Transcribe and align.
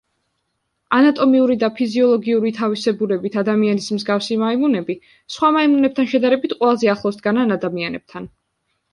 ანატომიური 0.99 1.55
და 1.63 1.67
ფიზიოლოგიური 1.79 2.51
თავისებურებით 2.59 3.35
ადამიანის 3.41 3.89
მსგავსი 3.97 4.37
მაიმუნები 4.43 4.95
სხვა 5.35 5.51
მაიმუნებთან 5.57 6.09
შედარებით 6.15 6.55
ყველაზე 6.63 6.91
ახლო 6.95 7.13
დგანან 7.19 7.57
ადამიანებთან. 7.57 8.27